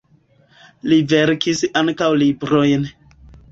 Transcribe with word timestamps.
Li 0.93 0.97
verkis 1.11 1.63
ankaŭ 1.83 2.11
librojn. 2.25 2.91